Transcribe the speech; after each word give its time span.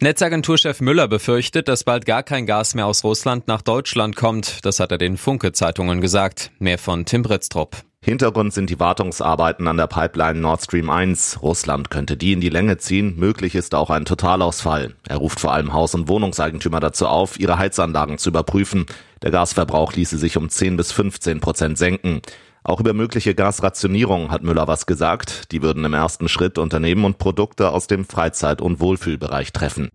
Netzagenturchef 0.00 0.80
Müller 0.80 1.08
befürchtet, 1.08 1.68
dass 1.68 1.84
bald 1.84 2.06
gar 2.06 2.22
kein 2.22 2.46
Gas 2.46 2.74
mehr 2.74 2.86
aus 2.86 3.04
Russland 3.04 3.48
nach 3.48 3.62
Deutschland 3.62 4.16
kommt. 4.16 4.64
Das 4.64 4.80
hat 4.80 4.92
er 4.92 4.98
den 4.98 5.16
Funke-Zeitungen 5.16 6.00
gesagt. 6.00 6.50
Mehr 6.58 6.78
von 6.78 7.04
Tim 7.04 7.22
Britztrup. 7.22 7.76
Hintergrund 8.00 8.54
sind 8.54 8.70
die 8.70 8.78
Wartungsarbeiten 8.78 9.66
an 9.66 9.76
der 9.76 9.88
Pipeline 9.88 10.38
Nord 10.38 10.62
Stream 10.62 10.88
1. 10.88 11.42
Russland 11.42 11.90
könnte 11.90 12.16
die 12.16 12.32
in 12.32 12.40
die 12.40 12.48
Länge 12.48 12.78
ziehen. 12.78 13.16
Möglich 13.16 13.54
ist 13.54 13.74
auch 13.74 13.90
ein 13.90 14.04
Totalausfall. 14.04 14.94
Er 15.06 15.16
ruft 15.16 15.40
vor 15.40 15.52
allem 15.52 15.72
Haus- 15.72 15.94
und 15.94 16.08
Wohnungseigentümer 16.08 16.80
dazu 16.80 17.06
auf, 17.06 17.38
ihre 17.40 17.58
Heizanlagen 17.58 18.16
zu 18.16 18.30
überprüfen. 18.30 18.86
Der 19.22 19.32
Gasverbrauch 19.32 19.92
ließe 19.92 20.16
sich 20.16 20.36
um 20.36 20.48
10 20.48 20.76
bis 20.76 20.92
15 20.92 21.40
Prozent 21.40 21.76
senken. 21.76 22.22
Auch 22.64 22.80
über 22.80 22.92
mögliche 22.92 23.34
Gasrationierung 23.34 24.30
hat 24.30 24.42
Müller 24.42 24.68
was 24.68 24.86
gesagt. 24.86 25.52
Die 25.52 25.62
würden 25.62 25.84
im 25.84 25.94
ersten 25.94 26.28
Schritt 26.28 26.58
Unternehmen 26.58 27.04
und 27.04 27.18
Produkte 27.18 27.70
aus 27.70 27.86
dem 27.86 28.04
Freizeit- 28.04 28.60
und 28.60 28.80
Wohlfühlbereich 28.80 29.52
treffen. 29.52 29.90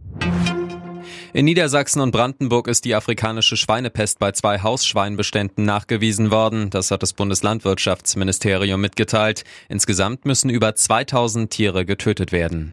In 1.36 1.46
Niedersachsen 1.46 2.00
und 2.00 2.12
Brandenburg 2.12 2.68
ist 2.68 2.86
die 2.86 2.94
afrikanische 2.94 3.58
Schweinepest 3.58 4.20
bei 4.20 4.34
zwei 4.34 4.62
Hausschweinbeständen 4.62 5.66
nachgewiesen 5.66 6.30
worden. 6.30 6.70
Das 6.70 6.92
hat 6.92 7.02
das 7.02 7.14
Bundeslandwirtschaftsministerium 7.14 8.80
mitgeteilt. 8.80 9.44
Insgesamt 9.68 10.26
müssen 10.26 10.52
über 10.52 10.76
2000 10.76 11.50
Tiere 11.50 11.86
getötet 11.86 12.32
werden. 12.32 12.72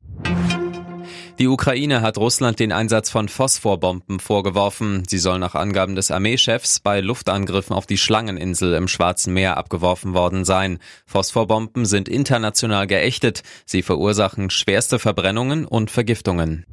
Die 1.41 1.49
Ukraine 1.49 2.03
hat 2.03 2.19
Russland 2.19 2.61
den 2.61 2.71
Einsatz 2.71 3.09
von 3.09 3.27
Phosphorbomben 3.27 4.21
vorgeworfen. 4.21 5.05
Sie 5.09 5.17
soll 5.17 5.39
nach 5.39 5.55
Angaben 5.55 5.95
des 5.95 6.11
Armeechefs 6.11 6.81
bei 6.81 7.01
Luftangriffen 7.01 7.75
auf 7.75 7.87
die 7.87 7.97
Schlangeninsel 7.97 8.75
im 8.75 8.89
Schwarzen 8.89 9.33
Meer 9.33 9.57
abgeworfen 9.57 10.13
worden 10.13 10.45
sein. 10.45 10.79
Phosphorbomben 11.07 11.87
sind 11.87 12.11
international 12.11 12.87
geächtet. 12.87 13.43
Sie 13.65 13.81
verursachen 13.81 14.51
schwerste 14.51 14.99
Verbrennungen 14.99 15.65
und 15.65 15.91
Vergiftungen. 15.91 16.67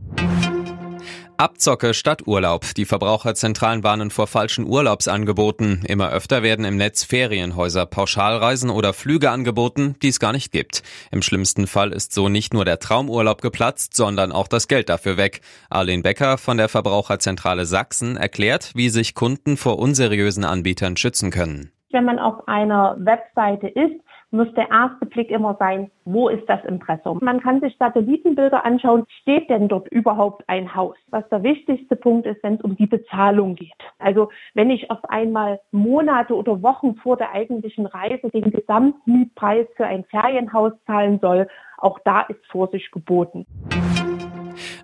Abzocke 1.38 1.94
statt 1.94 2.26
Urlaub. 2.26 2.74
Die 2.76 2.86
Verbraucherzentralen 2.86 3.84
warnen 3.84 4.10
vor 4.10 4.28
falschen 4.28 4.66
Urlaubsangeboten. 4.66 5.84
Immer 5.86 6.10
öfter 6.10 6.42
werden 6.42 6.66
im 6.66 6.78
Netz 6.78 7.04
Ferienhäuser, 7.04 7.86
Pauschalreisen 7.86 8.70
oder 8.70 8.94
Flüge 8.94 9.30
angeboten, 9.30 9.96
die 10.02 10.08
es 10.08 10.20
gar 10.20 10.32
nicht 10.32 10.52
gibt. 10.52 10.84
Im 11.12 11.22
schlimmsten 11.22 11.68
Fall 11.68 11.94
ist 11.94 12.14
so 12.14 12.28
nicht 12.28 12.54
nur 12.54 12.66
der 12.66 12.80
Traumurlaub 12.80 13.42
geplatzt, 13.42 13.96
sondern 13.96 14.32
auch 14.32 14.48
das 14.48 14.68
Geld 14.68 14.90
dafür 14.90 15.18
weg. 15.18 15.42
Arlene 15.70 16.02
Becker 16.04 16.38
von 16.38 16.58
der 16.58 16.70
Verbraucherzentrale 16.70 17.66
Sachsen 17.66 18.18
erklärt, 18.18 18.72
wie 18.74 18.90
sich 18.90 19.14
Kunden 19.14 19.58
vor 19.58 19.80
unseriösen 19.80 20.44
Anbietern 20.44 20.98
schützen 20.98 21.30
können. 21.30 21.72
Wenn 21.92 22.06
man 22.06 22.20
auf 22.20 22.48
einer 22.48 22.98
Webseite 23.00 23.68
ist, 23.68 24.02
muss 24.32 24.54
der 24.56 24.70
erste 24.70 25.06
Blick 25.06 25.32
immer 25.32 25.56
sein, 25.58 25.90
wo 26.04 26.28
ist 26.28 26.48
das 26.48 26.64
Impressum? 26.66 27.20
Man 27.22 27.40
kann 27.40 27.62
sich 27.62 27.78
Satellitenbilder 27.80 28.66
anschauen, 28.66 29.06
steht 29.22 29.50
denn 29.50 29.70
dort 29.70 29.88
überhaupt 29.88 30.44
ein 30.48 30.76
Haus? 30.76 30.98
Was 31.12 31.28
der 31.30 31.44
wichtigste 31.44 31.96
Punkt 31.96 32.28
ist, 32.28 32.44
wenn 32.44 32.56
es 32.56 32.62
um 32.62 32.76
die 32.76 32.88
Bezahlung 32.88 33.56
geht. 33.56 33.72
Also 34.00 34.30
wenn 34.54 34.70
ich 34.70 34.92
auf 34.92 35.04
einmal 35.10 35.62
Monate 35.72 36.36
oder 36.36 36.62
Wochen 36.62 36.96
vor 36.96 37.16
der 37.16 37.32
eigentlichen 37.32 37.86
Reise 37.86 38.30
den 38.30 38.52
Gesamtmietpreis 38.52 39.68
für 39.78 39.86
ein 39.86 40.04
Ferienhaus 40.06 40.74
zahlen 40.86 41.20
soll, 41.22 41.48
auch 41.78 42.00
da 42.04 42.22
ist 42.22 42.46
Vorsicht 42.48 42.92
geboten. 42.92 43.46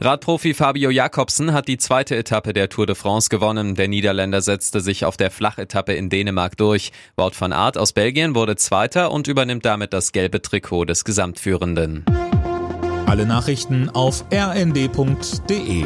Radprofi 0.04 0.54
Fabio 0.54 0.90
Jakobsen 0.90 1.54
hat 1.54 1.70
die 1.70 1.78
zweite 1.78 2.18
Etappe 2.18 2.52
der 2.52 2.68
Tour 2.68 2.86
de 2.86 2.94
France 2.94 3.30
gewonnen. 3.30 3.74
Der 3.76 3.88
Niederländer 3.88 4.42
setzte 4.42 4.82
sich 4.82 5.06
auf 5.06 5.16
der 5.16 5.32
Flachetappe 5.32 5.94
in 5.94 6.10
Dänemark 6.10 6.58
durch. 6.58 6.92
Wout 7.16 7.32
van 7.40 7.54
Aert 7.54 7.78
aus 7.78 7.94
Belgien 7.94 8.36
wurde 8.36 8.58
Zweiter 8.58 9.14
und 9.14 9.30
übernimmt 9.30 9.64
damit 9.64 9.94
das 9.94 10.12
gelbe 10.12 10.42
Trikot 10.42 10.84
des 10.84 11.06
Gesamtführenden. 11.06 12.04
Alle 13.06 13.26
Nachrichten 13.26 13.90
auf 13.92 14.26
rnd.de 14.30 15.86